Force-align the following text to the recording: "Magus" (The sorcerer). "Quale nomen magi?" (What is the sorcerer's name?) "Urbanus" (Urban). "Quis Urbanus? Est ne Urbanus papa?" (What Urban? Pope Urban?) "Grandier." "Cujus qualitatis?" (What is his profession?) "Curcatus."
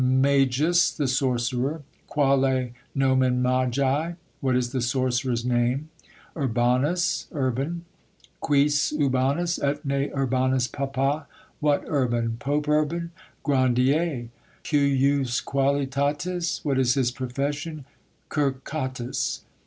"Magus" 0.03 0.89
(The 0.89 1.07
sorcerer). 1.07 1.83
"Quale 2.07 2.69
nomen 2.95 3.39
magi?" 3.39 4.13
(What 4.39 4.55
is 4.55 4.71
the 4.71 4.81
sorcerer's 4.81 5.45
name?) 5.45 5.89
"Urbanus" 6.35 7.27
(Urban). 7.33 7.85
"Quis 8.39 8.93
Urbanus? 8.99 9.59
Est 9.59 9.85
ne 9.85 10.09
Urbanus 10.09 10.65
papa?" 10.65 11.27
(What 11.59 11.83
Urban? 11.85 12.37
Pope 12.39 12.67
Urban?) 12.67 13.11
"Grandier." 13.43 14.29
"Cujus 14.63 15.39
qualitatis?" 15.39 16.65
(What 16.65 16.79
is 16.79 16.95
his 16.95 17.11
profession?) 17.11 17.85
"Curcatus." 18.29 19.41